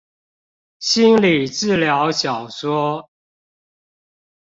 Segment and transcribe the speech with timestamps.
[0.79, 3.07] 心理治療小說